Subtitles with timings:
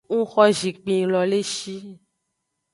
[0.17, 1.77] Ng xo zinkpin lo le shi.